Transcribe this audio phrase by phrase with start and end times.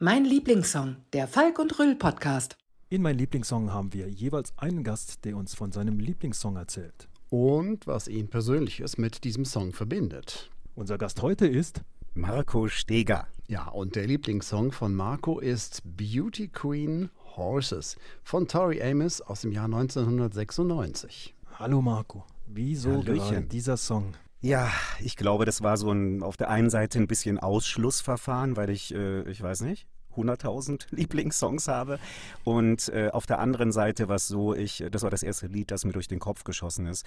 [0.00, 2.56] Mein Lieblingssong, der Falk und Rüll Podcast.
[2.88, 7.08] In meinem Lieblingssong haben wir jeweils einen Gast, der uns von seinem Lieblingssong erzählt.
[7.30, 10.50] Und was ihn Persönliches mit diesem Song verbindet.
[10.74, 13.28] Unser Gast heute ist Marco Steger.
[13.46, 19.52] Ja, und der Lieblingssong von Marco ist Beauty Queen Horses von Tori Amos aus dem
[19.52, 21.36] Jahr 1996.
[21.56, 22.24] Hallo Marco.
[22.48, 23.14] Wieso Hallöchen.
[23.14, 24.14] gerade dieser Song?
[24.44, 28.68] Ja, ich glaube, das war so ein auf der einen Seite ein bisschen Ausschlussverfahren, weil
[28.68, 29.86] ich, äh, ich weiß nicht,
[30.16, 31.98] 100.000 Lieblingssongs habe.
[32.44, 35.70] Und äh, auf der anderen Seite war es so, ich, das war das erste Lied,
[35.70, 37.06] das mir durch den Kopf geschossen ist.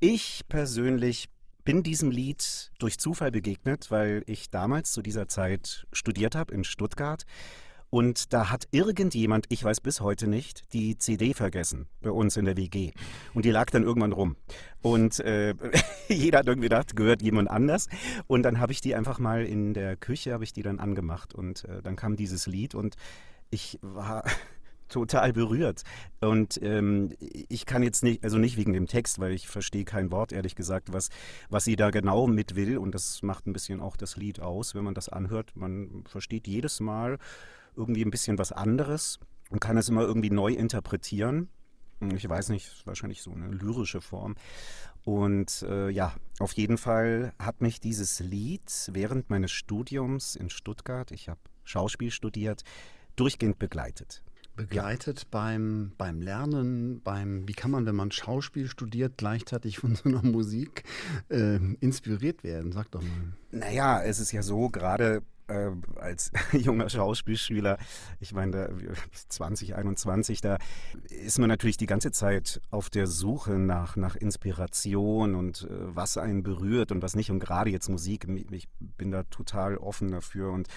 [0.00, 1.28] Ich persönlich
[1.62, 6.64] bin diesem Lied durch Zufall begegnet, weil ich damals zu dieser Zeit studiert habe in
[6.64, 7.26] Stuttgart.
[7.92, 12.46] Und da hat irgendjemand, ich weiß bis heute nicht, die CD vergessen bei uns in
[12.46, 12.92] der WG.
[13.34, 14.36] Und die lag dann irgendwann rum.
[14.80, 15.54] Und äh,
[16.08, 17.90] jeder hat irgendwie gedacht, gehört jemand anders.
[18.28, 21.34] Und dann habe ich die einfach mal in der Küche, habe ich die dann angemacht.
[21.34, 22.96] Und äh, dann kam dieses Lied und
[23.50, 24.24] ich war
[24.88, 25.82] total berührt.
[26.22, 30.10] Und ähm, ich kann jetzt nicht, also nicht wegen dem Text, weil ich verstehe kein
[30.10, 31.10] Wort, ehrlich gesagt, was,
[31.50, 32.78] was sie da genau mit will.
[32.78, 35.52] Und das macht ein bisschen auch das Lied aus, wenn man das anhört.
[35.56, 37.18] Man versteht jedes Mal
[37.76, 39.18] irgendwie ein bisschen was anderes
[39.50, 41.48] und kann es immer irgendwie neu interpretieren.
[42.14, 44.34] Ich weiß nicht, wahrscheinlich so eine lyrische Form.
[45.04, 51.10] Und äh, ja, auf jeden Fall hat mich dieses Lied während meines Studiums in Stuttgart,
[51.12, 52.62] ich habe Schauspiel studiert,
[53.16, 54.22] durchgehend begleitet.
[54.54, 60.08] Begleitet beim, beim Lernen, beim, wie kann man, wenn man Schauspiel studiert, gleichzeitig von so
[60.08, 60.84] einer Musik
[61.30, 62.70] äh, inspiriert werden?
[62.70, 63.32] Sag doch mal.
[63.50, 67.78] Naja, es ist ja so, gerade äh, als junger Schauspielschüler,
[68.20, 68.68] ich meine, da,
[69.28, 70.58] 2021, da
[71.08, 76.16] ist man natürlich die ganze Zeit auf der Suche nach, nach Inspiration und äh, was
[76.16, 77.30] einen berührt und was nicht.
[77.30, 80.68] Und gerade jetzt Musik, ich bin da total offen dafür und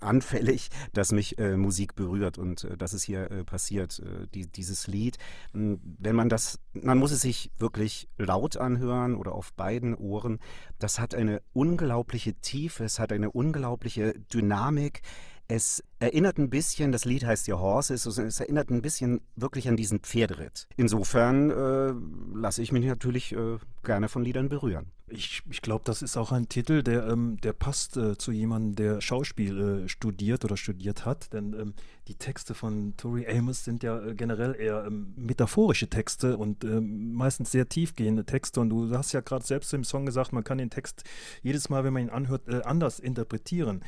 [0.00, 4.00] anfällig, dass mich äh, Musik berührt und äh, das ist hier äh, passiert.
[4.00, 5.18] Äh, die, dieses Lied,
[5.52, 10.38] mh, wenn man das, man muss es sich wirklich laut anhören oder auf beiden Ohren.
[10.78, 15.02] Das hat eine unglaubliche Tiefe, es hat eine unglaubliche Dynamik.
[15.48, 19.76] Es erinnert ein bisschen, das Lied heißt ja Horses, es erinnert ein bisschen wirklich an
[19.76, 20.66] diesen Pferderitt.
[20.76, 21.92] Insofern äh,
[22.34, 24.92] lasse ich mich natürlich äh, gerne von Liedern berühren.
[25.14, 28.76] Ich, ich glaube, das ist auch ein Titel, der, ähm, der passt äh, zu jemandem,
[28.76, 31.32] der Schauspiel äh, studiert oder studiert hat.
[31.32, 31.74] Denn ähm,
[32.08, 37.12] die Texte von Tori Amos sind ja äh, generell eher ähm, metaphorische Texte und ähm,
[37.12, 38.60] meistens sehr tiefgehende Texte.
[38.60, 41.04] Und du hast ja gerade selbst im Song gesagt, man kann den Text
[41.42, 43.82] jedes Mal, wenn man ihn anhört, äh, anders interpretieren.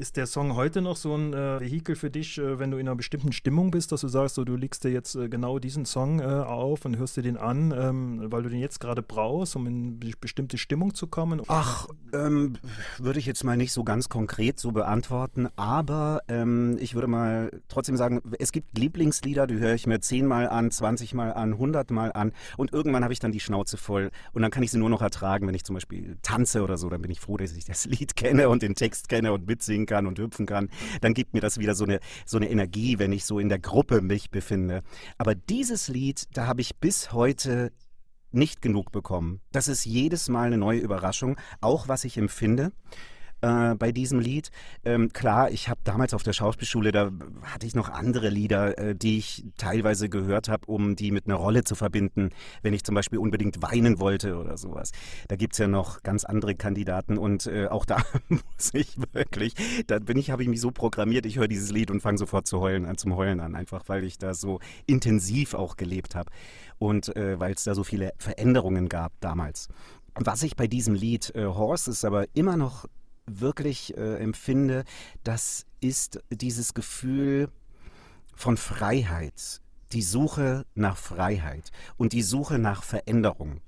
[0.00, 2.86] Ist der Song heute noch so ein äh, Vehikel für dich, äh, wenn du in
[2.86, 5.86] einer bestimmten Stimmung bist, dass du sagst, so, du legst dir jetzt äh, genau diesen
[5.86, 9.56] Song äh, auf und hörst dir den an, ähm, weil du den jetzt gerade brauchst,
[9.56, 11.42] um in eine bestimmte Stimmung zu kommen?
[11.48, 12.58] Ach, ähm,
[12.98, 17.50] würde ich jetzt mal nicht so ganz konkret so beantworten, aber ähm, ich würde mal
[17.66, 21.90] trotzdem sagen, es gibt Lieblingslieder, die höre ich mir zehnmal an, 20 Mal an, 100
[21.90, 24.78] Mal an und irgendwann habe ich dann die Schnauze voll und dann kann ich sie
[24.78, 27.50] nur noch ertragen, wenn ich zum Beispiel tanze oder so, dann bin ich froh, dass
[27.50, 31.14] ich das Lied kenne und den Text kenne und mitsingen kann und hüpfen kann, dann
[31.14, 34.00] gibt mir das wieder so eine, so eine Energie, wenn ich so in der Gruppe
[34.00, 34.84] mich befinde.
[35.18, 37.72] Aber dieses Lied, da habe ich bis heute
[38.30, 39.40] nicht genug bekommen.
[39.50, 42.72] Das ist jedes Mal eine neue Überraschung, auch was ich empfinde.
[43.40, 44.50] Äh, bei diesem Lied.
[44.84, 47.12] Ähm, klar, ich habe damals auf der Schauspielschule, da
[47.42, 51.36] hatte ich noch andere Lieder, äh, die ich teilweise gehört habe, um die mit einer
[51.36, 52.30] Rolle zu verbinden,
[52.62, 54.90] wenn ich zum Beispiel unbedingt weinen wollte oder sowas.
[55.28, 59.54] Da gibt's ja noch ganz andere Kandidaten und äh, auch da muss ich wirklich,
[59.86, 62.48] da bin ich, habe ich mich so programmiert, ich höre dieses Lied und fange sofort
[62.48, 66.32] zu heulen an, zum Heulen an, einfach weil ich da so intensiv auch gelebt habe
[66.78, 69.68] und äh, weil es da so viele Veränderungen gab damals.
[70.16, 72.86] Was ich bei diesem Lied äh, Horse ist aber immer noch
[73.28, 74.84] wirklich äh, empfinde,
[75.24, 77.48] das ist dieses Gefühl
[78.34, 79.60] von Freiheit,
[79.92, 83.60] die Suche nach Freiheit und die Suche nach Veränderung.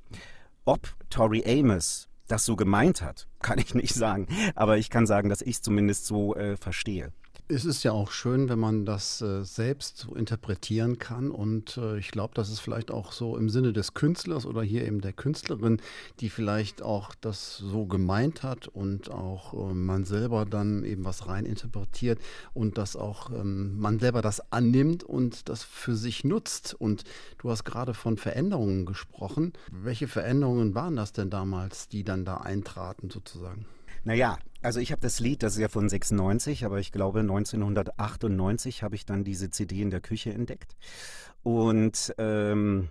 [0.65, 5.29] Ob Tori Amos das so gemeint hat, kann ich nicht sagen, aber ich kann sagen,
[5.29, 7.13] dass ich es zumindest so äh, verstehe.
[7.53, 11.33] Es ist ja auch schön, wenn man das äh, selbst so interpretieren kann.
[11.33, 14.87] Und äh, ich glaube, das ist vielleicht auch so im Sinne des Künstlers oder hier
[14.87, 15.83] eben der Künstlerin,
[16.21, 21.27] die vielleicht auch das so gemeint hat und auch äh, man selber dann eben was
[21.27, 22.21] rein interpretiert
[22.55, 26.75] und dass auch ähm, man selber das annimmt und das für sich nutzt.
[26.75, 27.03] Und
[27.39, 29.55] du hast gerade von Veränderungen gesprochen.
[29.73, 33.67] Welche Veränderungen waren das denn damals, die dann da eintraten sozusagen?
[34.05, 38.83] Naja, also ich habe das Lied, das ist ja von 96, aber ich glaube 1998
[38.83, 40.77] habe ich dann diese CD in der Küche entdeckt.
[41.43, 42.91] Und ähm,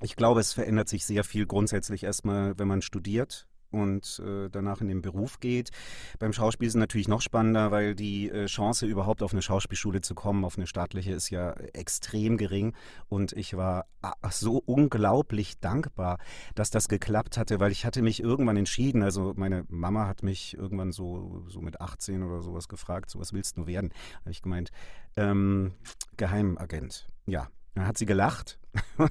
[0.00, 4.80] ich glaube, es verändert sich sehr viel grundsätzlich erstmal, wenn man studiert und äh, danach
[4.80, 5.70] in den Beruf geht.
[6.18, 10.00] Beim Schauspiel ist es natürlich noch spannender, weil die äh, Chance, überhaupt auf eine Schauspielschule
[10.00, 12.74] zu kommen, auf eine staatliche, ist ja extrem gering.
[13.08, 16.18] Und ich war ach, so unglaublich dankbar,
[16.54, 20.56] dass das geklappt hatte, weil ich hatte mich irgendwann entschieden, also meine Mama hat mich
[20.56, 23.92] irgendwann so, so mit 18 oder sowas gefragt, so was willst du werden?
[24.20, 24.70] Habe ich gemeint,
[25.16, 25.72] ähm,
[26.16, 27.08] Geheimagent.
[27.26, 28.58] Ja, dann hat sie gelacht.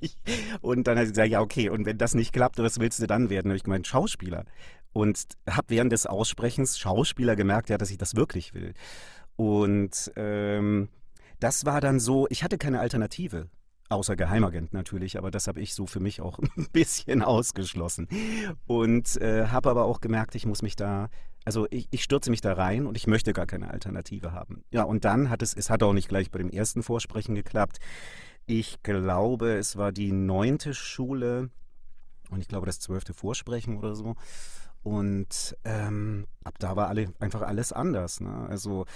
[0.60, 3.06] und dann hat sie gesagt, ja, okay, und wenn das nicht klappt, was willst du
[3.06, 3.44] dann werden?
[3.44, 4.44] Da habe ich gemeint, Schauspieler.
[4.92, 8.74] Und habe während des Aussprechens Schauspieler gemerkt, ja, dass ich das wirklich will.
[9.36, 10.88] Und ähm,
[11.38, 13.48] das war dann so, ich hatte keine Alternative.
[13.88, 18.08] Außer Geheimagent natürlich, aber das habe ich so für mich auch ein bisschen ausgeschlossen.
[18.66, 21.08] Und äh, habe aber auch gemerkt, ich muss mich da
[21.44, 24.62] also ich, ich, stürze mich da rein und ich möchte gar keine Alternative haben.
[24.70, 27.78] Ja, und dann hat es, es hat auch nicht gleich bei dem ersten Vorsprechen geklappt.
[28.46, 31.50] Ich glaube, es war die neunte Schule
[32.30, 34.16] und ich glaube das zwölfte Vorsprechen oder so.
[34.82, 38.20] Und ähm, ab da war alle, einfach alles anders.
[38.20, 38.46] Ne?
[38.48, 38.86] Also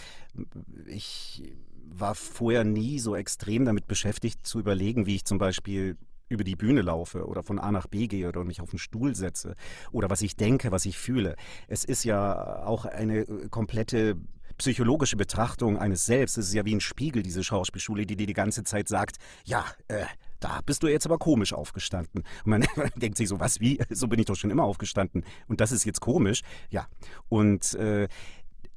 [0.86, 1.54] ich
[1.86, 5.96] war vorher nie so extrem damit beschäftigt zu überlegen, wie ich zum Beispiel
[6.28, 9.14] über die Bühne laufe oder von A nach B gehe oder mich auf den Stuhl
[9.14, 9.56] setze
[9.92, 11.36] oder was ich denke, was ich fühle.
[11.68, 14.16] Es ist ja auch eine äh, komplette
[14.58, 16.38] psychologische Betrachtung eines Selbst.
[16.38, 19.64] Es ist ja wie ein Spiegel, diese Schauspielschule, die dir die ganze Zeit sagt, ja,
[19.88, 20.04] äh,
[20.40, 22.22] da bist du jetzt aber komisch aufgestanden.
[22.44, 23.80] Und man, denkt sich so, was, wie?
[23.90, 25.24] So bin ich doch schon immer aufgestanden.
[25.48, 26.42] Und das ist jetzt komisch.
[26.70, 26.86] Ja.
[27.28, 28.08] Und äh,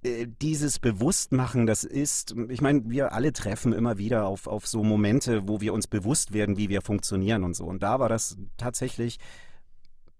[0.04, 4.84] äh, dieses Bewusstmachen, das ist, ich meine, wir alle treffen immer wieder auf, auf so
[4.84, 7.66] Momente, wo wir uns bewusst werden, wie wir funktionieren und so.
[7.66, 9.18] Und da war das tatsächlich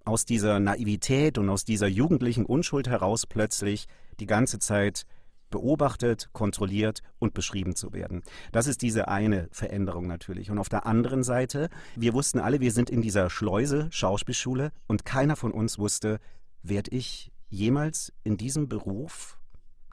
[0.04, 3.88] aus dieser Naivität und aus dieser jugendlichen Unschuld heraus plötzlich
[4.20, 5.06] die ganze Zeit
[5.50, 8.24] beobachtet, kontrolliert und beschrieben zu werden.
[8.52, 10.52] Das ist diese eine Veränderung natürlich.
[10.52, 15.06] Und auf der anderen Seite, wir wussten alle, wir sind in dieser Schleuse, Schauspielschule, und
[15.06, 16.20] keiner von uns wusste,
[16.64, 19.38] werde ich jemals in diesem Beruf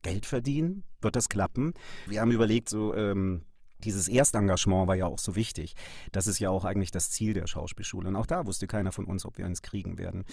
[0.03, 0.85] Geld verdienen?
[1.01, 1.75] Wird das klappen?
[2.07, 3.43] Wir haben überlegt, so ähm,
[3.85, 5.75] dieses Erstengagement war ja auch so wichtig.
[6.13, 8.09] Das ist ja auch eigentlich das Ziel der Schauspielschule.
[8.09, 10.25] Und auch da wusste keiner von uns, ob wir eins kriegen werden.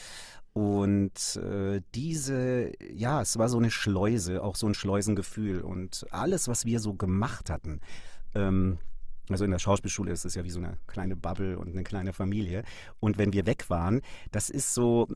[0.53, 5.62] Und äh, diese, ja, es war so eine Schleuse, auch so ein Schleusengefühl.
[5.62, 7.80] Und alles, was wir so gemacht hatten,
[8.36, 8.77] ähm,
[9.30, 12.13] also in der Schauspielschule ist es ja wie so eine kleine Bubble und eine kleine
[12.13, 12.63] Familie.
[13.00, 14.01] Und wenn wir weg waren,
[14.31, 15.07] das ist so,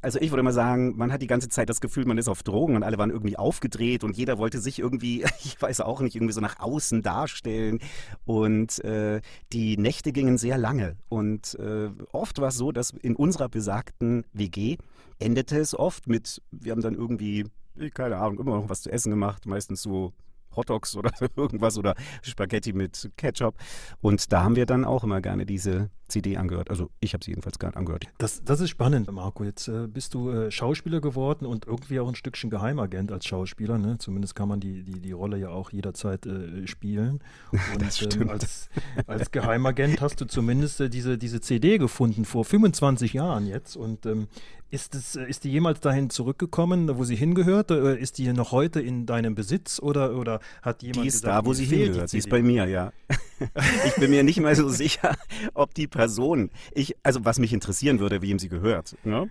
[0.00, 2.42] also ich würde mal sagen, man hat die ganze Zeit das Gefühl, man ist auf
[2.42, 6.16] Drogen und alle waren irgendwie aufgedreht und jeder wollte sich irgendwie, ich weiß auch nicht,
[6.16, 7.80] irgendwie so nach außen darstellen.
[8.24, 9.20] Und äh,
[9.52, 10.96] die Nächte gingen sehr lange.
[11.08, 14.76] Und äh, oft war es so, dass in unserer besagten WG
[15.18, 17.46] endete es oft mit, wir haben dann irgendwie,
[17.94, 20.12] keine Ahnung, immer noch was zu essen gemacht, meistens so
[20.56, 23.56] Hotdogs oder irgendwas oder Spaghetti mit Ketchup.
[24.00, 26.70] Und da haben wir dann auch immer gerne diese CD angehört.
[26.70, 28.06] Also ich habe sie jedenfalls gerade angehört.
[28.18, 29.42] Das, das ist spannend, Marco.
[29.44, 33.78] Jetzt äh, bist du äh, Schauspieler geworden und irgendwie auch ein Stückchen Geheimagent als Schauspieler.
[33.78, 33.98] Ne?
[33.98, 37.20] Zumindest kann man die, die, die Rolle ja auch jederzeit äh, spielen.
[37.74, 38.68] Und ähm, als,
[39.06, 43.76] als Geheimagent hast du zumindest äh, diese, diese CD gefunden vor 25 Jahren jetzt.
[43.76, 44.28] Und ähm,
[44.74, 47.70] ist, es, äh, ist die jemals dahin zurückgekommen, wo sie hingehört?
[47.70, 51.46] Ist die noch heute in deinem Besitz oder, oder hat jemand Die ist gesagt, da,
[51.46, 52.10] wo sie hingehört.
[52.10, 52.92] Sie ist bei mir, ja.
[53.86, 55.16] ich bin mir nicht mal so sicher,
[55.54, 58.96] ob die Person, ich, also was mich interessieren würde, wem sie gehört.
[59.04, 59.30] Ne?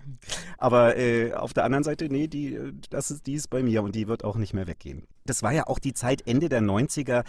[0.58, 2.58] Aber äh, auf der anderen Seite, nee, die,
[2.90, 5.04] das ist, die ist bei mir und die wird auch nicht mehr weggehen.
[5.26, 7.24] Das war ja auch die Zeit Ende der 90er,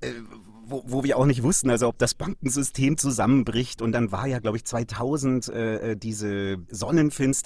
[0.00, 0.12] äh,
[0.68, 3.82] wo, wo wir auch nicht wussten, also ob das Bankensystem zusammenbricht.
[3.82, 7.37] Und dann war ja, glaube ich, 2000 äh, äh, diese Sonnenfinsternis.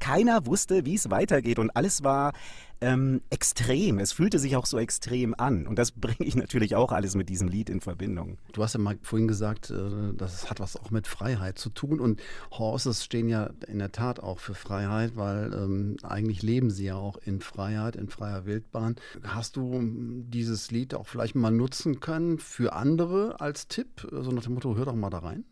[0.00, 2.32] Keiner wusste, wie es weitergeht und alles war
[2.80, 3.98] ähm, extrem.
[3.98, 5.66] Es fühlte sich auch so extrem an.
[5.66, 8.38] Und das bringe ich natürlich auch alles mit diesem Lied in Verbindung.
[8.52, 12.00] Du hast ja mal vorhin gesagt, äh, das hat was auch mit Freiheit zu tun.
[12.00, 12.20] Und
[12.52, 16.96] Horses stehen ja in der Tat auch für Freiheit, weil ähm, eigentlich leben sie ja
[16.96, 18.96] auch in Freiheit, in freier Wildbahn.
[19.22, 19.80] Hast du
[20.28, 24.06] dieses Lied auch vielleicht mal nutzen können für andere als Tipp?
[24.10, 25.44] So nach dem Motto, hör doch mal da rein.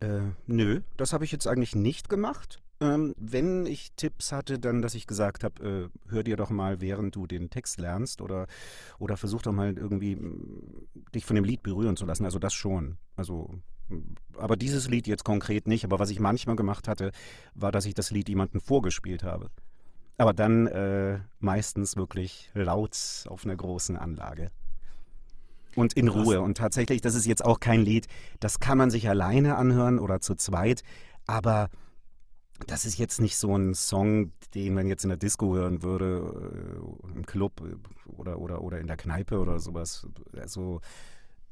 [0.00, 2.62] Äh, nö, das habe ich jetzt eigentlich nicht gemacht.
[2.82, 6.80] Ähm, wenn ich Tipps hatte, dann, dass ich gesagt habe, äh, hör dir doch mal,
[6.80, 8.46] während du den Text lernst oder,
[8.98, 12.24] oder versuch doch mal irgendwie mm, dich von dem Lied berühren zu lassen.
[12.24, 12.96] Also das schon.
[13.16, 13.54] Also,
[13.88, 15.84] mm, aber dieses Lied jetzt konkret nicht.
[15.84, 17.12] Aber was ich manchmal gemacht hatte,
[17.54, 19.50] war, dass ich das Lied jemandem vorgespielt habe.
[20.16, 22.96] Aber dann äh, meistens wirklich laut
[23.28, 24.50] auf einer großen Anlage.
[25.76, 26.40] Und in Ruhe.
[26.40, 28.06] Und tatsächlich, das ist jetzt auch kein Lied,
[28.40, 30.82] das kann man sich alleine anhören oder zu zweit.
[31.26, 31.68] Aber
[32.66, 36.80] das ist jetzt nicht so ein Song, den man jetzt in der Disco hören würde,
[37.08, 40.06] äh, im Club äh, oder, oder, oder in der Kneipe oder sowas.
[40.36, 40.80] Also,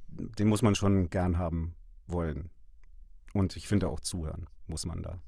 [0.08, 1.74] den muss man schon gern haben
[2.06, 2.50] wollen.
[3.32, 5.18] Und ich finde auch zuhören muss man da.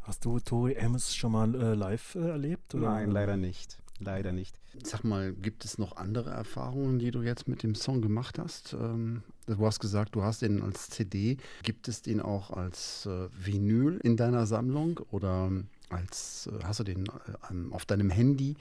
[0.00, 2.74] Hast du Tori Amos schon mal äh, live äh, erlebt?
[2.74, 2.90] Oder?
[2.90, 3.82] Nein, leider nicht.
[4.00, 4.56] Leider nicht.
[4.84, 8.74] Sag mal, gibt es noch andere Erfahrungen, die du jetzt mit dem Song gemacht hast?
[8.74, 11.36] Ähm, du hast gesagt, du hast den als CD.
[11.62, 15.50] Gibt es den auch als äh, Vinyl in deiner Sammlung oder
[15.88, 18.54] als äh, hast du den äh, auf deinem Handy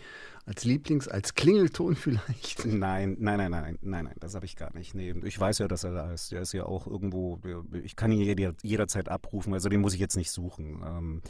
[0.45, 2.65] als Lieblings, als Klingelton vielleicht?
[2.65, 4.95] Nein, nein, nein, nein, nein, nein, das habe ich gar nicht.
[4.95, 6.31] Nee, ich weiß ja, dass er da ist.
[6.31, 7.39] Der ist ja auch irgendwo,
[7.83, 11.21] ich kann ihn jeder, jederzeit abrufen, also den muss ich jetzt nicht suchen.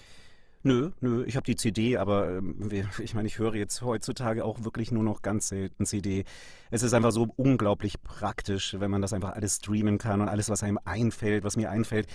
[0.67, 2.69] Nö, nö, ich habe die CD, aber ähm,
[2.99, 6.25] ich meine, ich höre jetzt heutzutage auch wirklich nur noch ganz selten CD.
[6.71, 10.49] Es ist einfach so unglaublich praktisch, wenn man das einfach alles streamen kann und alles,
[10.49, 12.07] was einem einfällt, was mir einfällt,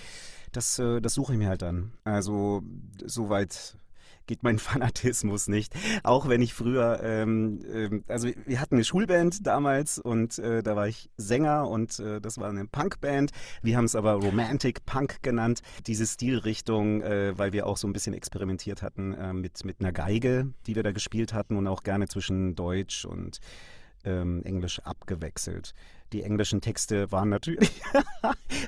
[0.53, 1.93] das, äh, das suche ich mir halt dann.
[2.05, 2.63] Also
[3.03, 3.79] soweit
[4.27, 5.75] geht mein Fanatismus nicht.
[6.03, 10.77] Auch wenn ich früher, ähm, ähm, also wir hatten eine Schulband damals und äh, da
[10.77, 13.31] war ich Sänger und äh, das war eine Punkband.
[13.63, 17.93] Wir haben es aber Romantic Punk genannt, diese Stilrichtung, äh, weil wir auch so ein
[17.93, 21.83] bisschen experimentiert hatten äh, mit, mit einer Geige, die wir da gespielt hatten und auch
[21.83, 23.41] gerne zwischen Deutsch und
[24.05, 25.75] ähm, Englisch abgewechselt.
[26.13, 27.81] Die englischen Texte waren natürlich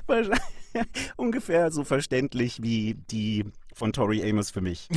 [1.15, 4.87] ungefähr so verständlich wie die von Tori Amos für mich.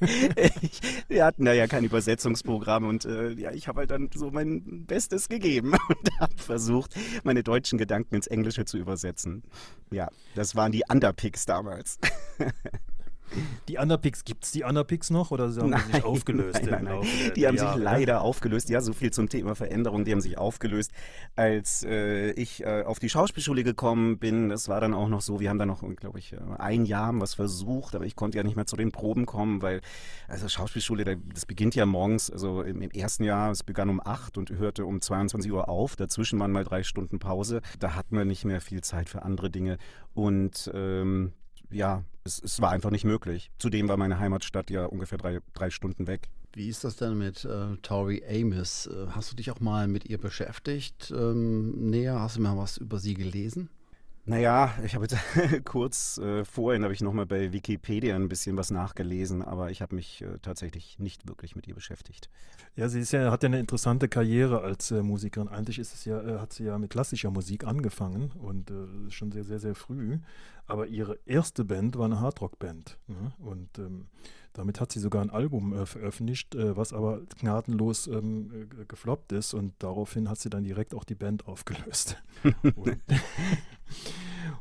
[0.00, 4.30] ich, wir hatten da ja kein Übersetzungsprogramm und äh, ja, ich habe halt dann so
[4.30, 9.44] mein Bestes gegeben und habe versucht, meine deutschen Gedanken ins Englische zu übersetzen.
[9.90, 11.98] Ja, das waren die Underpicks damals.
[13.68, 16.60] Die Underpicks, gibt es die Underpicks noch oder haben nein, die sich aufgelöst?
[16.62, 17.32] Nein, nein, nein.
[17.34, 17.74] Die haben Jahre.
[17.74, 18.68] sich leider aufgelöst.
[18.68, 20.04] Ja, so viel zum Thema Veränderung.
[20.04, 20.92] Die haben sich aufgelöst,
[21.34, 24.48] als äh, ich äh, auf die Schauspielschule gekommen bin.
[24.48, 27.12] Das war dann auch noch so, wir haben dann noch, glaube ich, äh, ein Jahr
[27.20, 29.80] was versucht, aber ich konnte ja nicht mehr zu den Proben kommen, weil,
[30.28, 34.38] also Schauspielschule, das beginnt ja morgens, also im, im ersten Jahr, es begann um 8
[34.38, 35.96] und hörte um 22 Uhr auf.
[35.96, 37.60] Dazwischen waren mal drei Stunden Pause.
[37.78, 39.78] Da hatten wir nicht mehr viel Zeit für andere Dinge.
[40.14, 41.32] Und ähm,
[41.70, 43.50] ja, es, es, war einfach nicht möglich.
[43.58, 46.28] Zudem war meine Heimatstadt ja ungefähr drei, drei Stunden weg.
[46.52, 48.86] Wie ist das denn mit äh, Tori Amos?
[48.86, 52.20] Äh, hast du dich auch mal mit ihr beschäftigt ähm, näher?
[52.20, 53.68] Hast du mal was über sie gelesen?
[54.28, 58.72] Naja, ich habe jetzt kurz äh, vorhin habe ich nochmal bei Wikipedia ein bisschen was
[58.72, 62.28] nachgelesen, aber ich habe mich äh, tatsächlich nicht wirklich mit ihr beschäftigt.
[62.74, 65.46] Ja, sie ist ja, hat ja eine interessante Karriere als äh, Musikerin.
[65.46, 69.30] Eigentlich ist es ja, äh, hat sie ja mit klassischer Musik angefangen und äh, schon
[69.30, 70.18] sehr, sehr, sehr früh.
[70.66, 72.98] Aber ihre erste Band war eine Hardrock-Band.
[73.06, 73.32] Ne?
[73.38, 74.08] Und ähm,
[74.54, 79.74] damit hat sie sogar ein Album äh, veröffentlicht, was aber gnadenlos ähm, gefloppt ist und
[79.78, 82.20] daraufhin hat sie dann direkt auch die Band aufgelöst.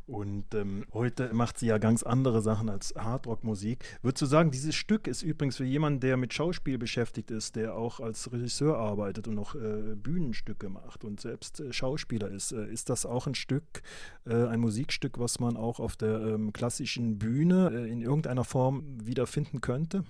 [0.07, 3.83] und, ähm, heute macht sie ja ganz andere Sachen als Hardrock-Musik.
[4.01, 7.75] Würdest du sagen, dieses Stück ist übrigens für jemanden, der mit Schauspiel beschäftigt ist, der
[7.75, 12.67] auch als Regisseur arbeitet und noch äh, Bühnenstücke macht und selbst äh, Schauspieler ist, äh,
[12.67, 13.81] ist das auch ein Stück,
[14.25, 18.83] äh, ein Musikstück, was man auch auf der ähm, klassischen Bühne äh, in irgendeiner Form
[19.05, 20.03] wiederfinden könnte?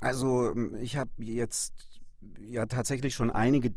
[0.00, 2.00] Also ich habe jetzt
[2.40, 3.72] ja tatsächlich schon einige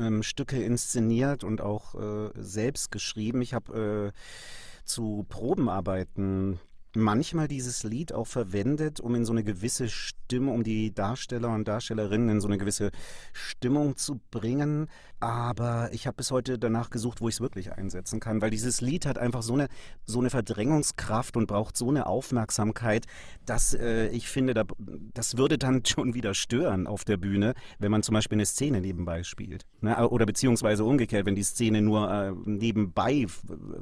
[0.00, 3.42] ähm, Stücke inszeniert und auch äh, selbst geschrieben.
[3.42, 6.58] Ich habe äh, zu Probenarbeiten
[6.94, 11.66] manchmal dieses Lied auch verwendet, um in so eine gewisse Stimmung, um die Darsteller und
[11.66, 12.90] Darstellerinnen in so eine gewisse
[13.32, 14.88] Stimmung zu bringen.
[15.20, 18.80] Aber ich habe bis heute danach gesucht, wo ich es wirklich einsetzen kann, weil dieses
[18.80, 19.68] Lied hat einfach so eine,
[20.06, 23.06] so eine Verdrängungskraft und braucht so eine Aufmerksamkeit,
[23.44, 24.64] dass äh, ich finde, da,
[25.12, 28.80] das würde dann schon wieder stören auf der Bühne, wenn man zum Beispiel eine Szene
[28.80, 29.66] nebenbei spielt.
[29.82, 30.08] Ne?
[30.08, 33.26] Oder beziehungsweise umgekehrt, wenn die Szene nur äh, nebenbei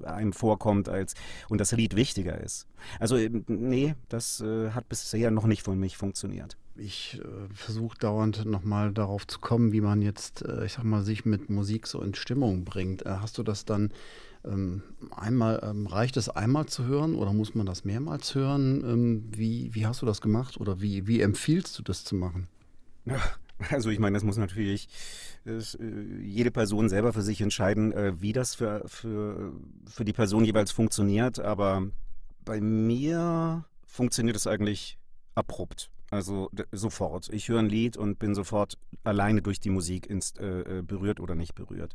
[0.05, 1.15] einem vorkommt als,
[1.49, 2.67] und das Lied wichtiger ist.
[2.99, 6.57] Also äh, nee, das äh, hat bisher noch nicht von mich funktioniert.
[6.77, 11.03] Ich äh, versuche dauernd nochmal darauf zu kommen, wie man jetzt, äh, ich sag mal,
[11.03, 13.05] sich mit Musik so in Stimmung bringt.
[13.05, 13.93] Äh, hast du das dann
[14.45, 18.85] ähm, einmal, ähm, reicht es einmal zu hören oder muss man das mehrmals hören?
[18.85, 22.49] Ähm, wie, wie hast du das gemacht oder wie, wie empfiehlst du das zu machen?
[23.05, 23.21] Ja.
[23.71, 24.89] Also ich meine, das muss natürlich
[25.45, 25.85] das, äh,
[26.23, 29.53] jede Person selber für sich entscheiden, wie das für, für,
[29.85, 31.41] für die Person jeweils funktioniert.
[31.41, 31.83] Aber
[32.49, 34.99] bei mir funktioniert es eigentlich
[35.35, 35.91] abrupt.
[36.11, 37.29] Also sofort.
[37.31, 41.21] Ich höre ein Lied und bin sofort alleine durch die Musik ins, äh, äh, berührt
[41.21, 41.93] oder nicht berührt.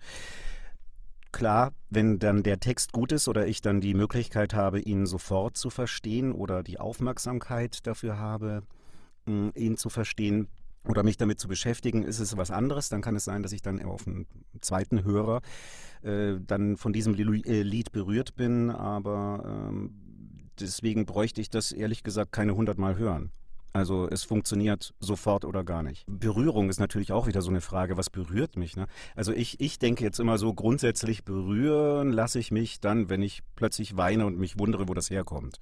[1.32, 5.58] Klar, wenn dann der Text gut ist oder ich dann die Möglichkeit habe, ihn sofort
[5.58, 8.62] zu verstehen oder die Aufmerksamkeit dafür habe,
[9.26, 10.48] mh, ihn zu verstehen,
[10.88, 12.90] oder mich damit zu beschäftigen, ist es was anderes.
[12.90, 14.28] Dann kann es sein, dass ich dann auf einen
[14.62, 15.42] zweiten Hörer
[16.02, 18.70] äh, dann von diesem äh, Lied berührt bin.
[18.70, 20.03] Aber ähm,
[20.60, 23.32] deswegen bräuchte ich das ehrlich gesagt keine hundertmal hören.
[23.76, 26.06] Also es funktioniert sofort oder gar nicht.
[26.08, 28.76] Berührung ist natürlich auch wieder so eine Frage, was berührt mich?
[28.76, 28.86] Ne?
[29.16, 33.42] Also ich, ich denke jetzt immer so, grundsätzlich berühren lasse ich mich dann, wenn ich
[33.56, 35.60] plötzlich weine und mich wundere, wo das herkommt.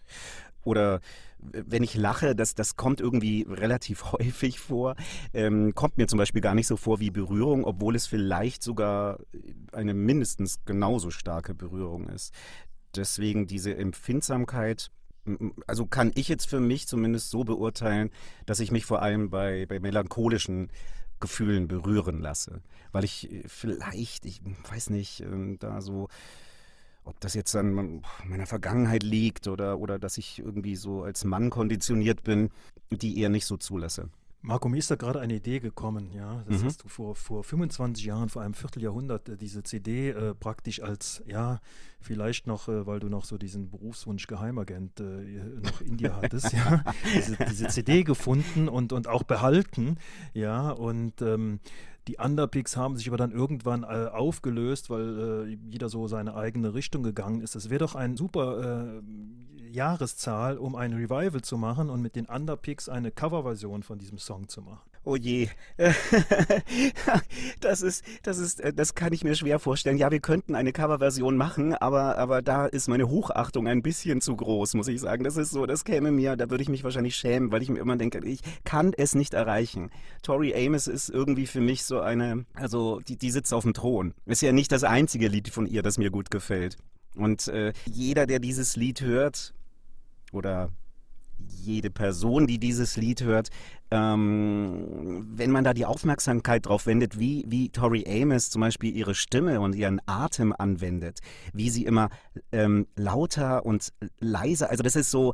[0.63, 0.99] Oder
[1.39, 4.95] wenn ich lache, das, das kommt irgendwie relativ häufig vor,
[5.33, 9.19] ähm, kommt mir zum Beispiel gar nicht so vor wie Berührung, obwohl es vielleicht sogar
[9.71, 12.33] eine mindestens genauso starke Berührung ist.
[12.95, 14.91] Deswegen diese Empfindsamkeit
[15.67, 18.09] also kann ich jetzt für mich zumindest so beurteilen,
[18.45, 20.71] dass ich mich vor allem bei, bei melancholischen
[21.19, 22.61] Gefühlen berühren lasse.
[22.91, 26.09] Weil ich äh, vielleicht, ich weiß nicht, ähm, da so,
[27.03, 31.49] ob das jetzt an meiner Vergangenheit liegt oder, oder dass ich irgendwie so als Mann
[31.49, 32.49] konditioniert bin,
[32.89, 34.09] die eher nicht so zulasse.
[34.43, 36.43] Marco, mir ist da gerade eine Idee gekommen, ja.
[36.49, 36.65] Das mhm.
[36.65, 41.21] hast du vor, vor 25 Jahren, vor einem Vierteljahrhundert, äh, diese CD äh, praktisch als,
[41.27, 41.59] ja,
[41.99, 45.03] vielleicht noch, äh, weil du noch so diesen Berufswunsch Geheimagent äh,
[45.61, 46.83] noch in dir hattest, ja,
[47.15, 49.97] diese, diese, CD gefunden und, und auch behalten,
[50.33, 51.59] ja, und ähm,
[52.07, 56.73] die Underpicks haben sich aber dann irgendwann äh, aufgelöst, weil äh, jeder so seine eigene
[56.73, 57.53] Richtung gegangen ist.
[57.53, 59.01] Das wäre doch ein super äh,
[59.71, 64.47] Jahreszahl, um ein Revival zu machen und mit den Underpicks eine Coverversion von diesem Song
[64.47, 64.91] zu machen.
[65.03, 65.47] Oh je.
[67.59, 69.97] das ist, das ist, äh, das kann ich mir schwer vorstellen.
[69.97, 74.35] Ja, wir könnten eine Coverversion machen, aber, aber da ist meine Hochachtung ein bisschen zu
[74.35, 75.23] groß, muss ich sagen.
[75.23, 77.79] Das ist so, das käme mir, da würde ich mich wahrscheinlich schämen, weil ich mir
[77.79, 79.89] immer denke, ich kann es nicht erreichen.
[80.21, 84.13] Tori Amos ist irgendwie für mich so eine, also die, die sitzt auf dem Thron.
[84.27, 86.77] Ist ja nicht das einzige Lied von ihr, das mir gut gefällt.
[87.15, 89.53] Und äh, jeder, der dieses Lied hört,
[90.31, 90.69] oder
[91.47, 93.49] jede Person, die dieses Lied hört,
[93.89, 99.15] ähm, wenn man da die Aufmerksamkeit drauf wendet, wie, wie Tori Amos zum Beispiel ihre
[99.15, 101.19] Stimme und ihren Atem anwendet,
[101.53, 102.09] wie sie immer
[102.51, 105.33] ähm, lauter und leiser, also das ist so,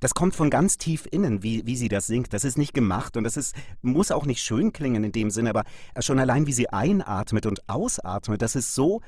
[0.00, 2.32] das kommt von ganz tief innen, wie, wie sie das singt.
[2.32, 5.50] Das ist nicht gemacht und das ist, muss auch nicht schön klingen in dem Sinne,
[5.50, 5.64] aber
[5.98, 9.00] schon allein wie sie einatmet und ausatmet, das ist so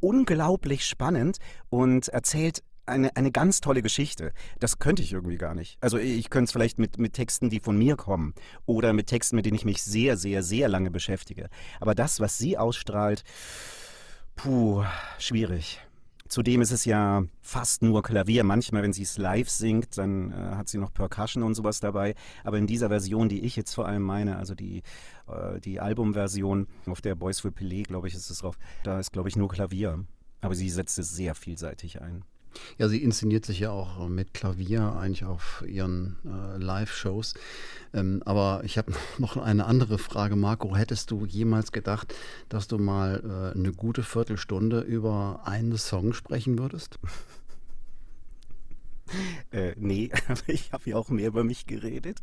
[0.00, 1.38] unglaublich spannend
[1.70, 4.32] und erzählt eine, eine ganz tolle Geschichte.
[4.58, 5.78] Das könnte ich irgendwie gar nicht.
[5.80, 8.34] Also ich könnte es vielleicht mit, mit Texten, die von mir kommen
[8.66, 11.48] oder mit Texten, mit denen ich mich sehr, sehr, sehr lange beschäftige.
[11.80, 13.24] Aber das, was sie ausstrahlt,
[14.36, 14.84] puh,
[15.18, 15.80] schwierig.
[16.28, 18.44] Zudem ist es ja fast nur Klavier.
[18.44, 22.14] Manchmal, wenn sie es live singt, dann äh, hat sie noch Percussion und sowas dabei.
[22.44, 24.82] Aber in dieser Version, die ich jetzt vor allem meine, also die,
[25.26, 29.12] äh, die Albumversion, auf der Boys for Pelé, glaube ich, ist es drauf, da ist,
[29.12, 30.04] glaube ich, nur Klavier.
[30.42, 32.24] Aber sie setzt es sehr vielseitig ein.
[32.78, 37.34] Ja, sie inszeniert sich ja auch mit Klavier eigentlich auf ihren äh, Live-Shows.
[37.94, 40.76] Ähm, aber ich habe noch eine andere Frage, Marco.
[40.76, 42.14] Hättest du jemals gedacht,
[42.48, 46.98] dass du mal äh, eine gute Viertelstunde über einen Song sprechen würdest?
[49.50, 52.18] Äh, nee, aber ich habe ja auch mehr über mich geredet.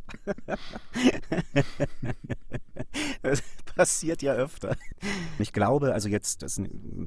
[3.23, 3.41] das
[3.75, 4.77] passiert ja öfter.
[5.39, 6.61] Ich glaube, also jetzt, das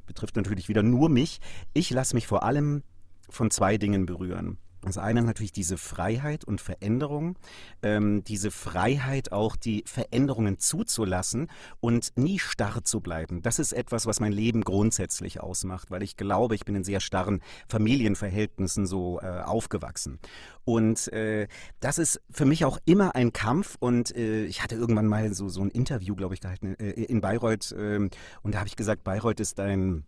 [0.06, 1.40] betrifft natürlich wieder nur mich,
[1.74, 2.82] ich lasse mich vor allem
[3.28, 4.58] von zwei Dingen berühren.
[4.82, 7.36] Das eine natürlich diese Freiheit und Veränderung,
[7.82, 11.48] ähm, diese Freiheit auch die Veränderungen zuzulassen
[11.80, 13.42] und nie starr zu bleiben.
[13.42, 17.00] Das ist etwas, was mein Leben grundsätzlich ausmacht, weil ich glaube, ich bin in sehr
[17.00, 20.20] starren Familienverhältnissen so äh, aufgewachsen.
[20.64, 21.48] Und äh,
[21.80, 23.76] das ist für mich auch immer ein Kampf.
[23.80, 27.20] Und äh, ich hatte irgendwann mal so, so ein Interview, glaube ich, gehalten äh, in
[27.20, 27.74] Bayreuth.
[27.76, 28.10] Ähm,
[28.42, 30.04] und da habe ich gesagt, Bayreuth ist ein,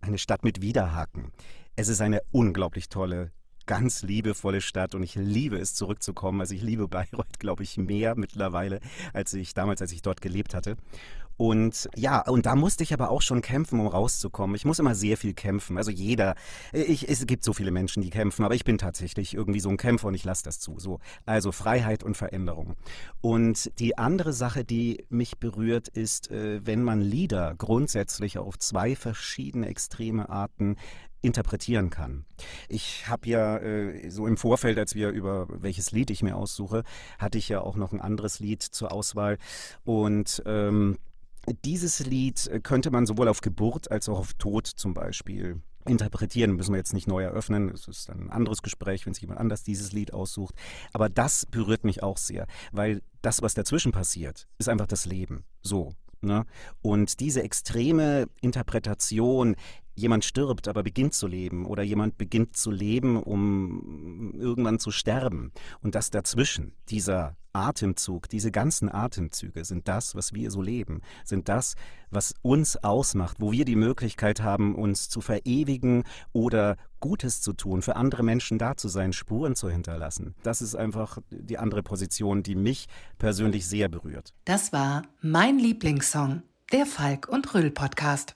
[0.00, 1.32] eine Stadt mit Widerhaken.
[1.78, 3.32] Es ist eine unglaublich tolle,
[3.66, 6.40] ganz liebevolle Stadt und ich liebe es zurückzukommen.
[6.40, 8.80] Also ich liebe Bayreuth, glaube ich, mehr mittlerweile,
[9.12, 10.76] als ich damals, als ich dort gelebt hatte.
[11.36, 14.56] Und ja, und da musste ich aber auch schon kämpfen, um rauszukommen.
[14.56, 15.76] Ich muss immer sehr viel kämpfen.
[15.76, 16.34] Also jeder,
[16.72, 19.76] ich, es gibt so viele Menschen, die kämpfen, aber ich bin tatsächlich irgendwie so ein
[19.76, 20.78] Kämpfer und ich lasse das zu.
[20.78, 22.74] So, also Freiheit und Veränderung.
[23.20, 28.96] Und die andere Sache, die mich berührt, ist, äh, wenn man Lieder grundsätzlich auf zwei
[28.96, 30.76] verschiedene extreme Arten
[31.22, 32.24] interpretieren kann.
[32.68, 36.82] Ich habe ja äh, so im Vorfeld, als wir über welches Lied ich mir aussuche,
[37.18, 39.38] hatte ich ja auch noch ein anderes Lied zur Auswahl
[39.84, 40.98] und ähm,
[41.64, 46.72] dieses Lied könnte man sowohl auf Geburt als auch auf Tod zum Beispiel interpretieren, müssen
[46.72, 47.70] wir jetzt nicht neu eröffnen.
[47.70, 50.54] Es ist ein anderes Gespräch, wenn sich jemand anders dieses Lied aussucht.
[50.92, 55.44] Aber das berührt mich auch sehr, weil das, was dazwischen passiert, ist einfach das Leben.
[55.62, 55.92] So.
[56.22, 56.44] Ne?
[56.82, 59.54] Und diese extreme Interpretation,
[59.96, 65.52] jemand stirbt, aber beginnt zu leben oder jemand beginnt zu leben, um irgendwann zu sterben.
[65.80, 71.48] Und das dazwischen, dieser Atemzug, diese ganzen Atemzüge sind das, was wir so leben, sind
[71.48, 71.74] das,
[72.10, 77.82] was uns ausmacht, wo wir die Möglichkeit haben, uns zu verewigen oder Gutes zu tun,
[77.82, 80.34] für andere Menschen da zu sein, Spuren zu hinterlassen.
[80.42, 82.86] Das ist einfach die andere Position, die mich
[83.18, 84.34] persönlich sehr berührt.
[84.44, 88.35] Das war mein Lieblingssong, der Falk und Rüll Podcast.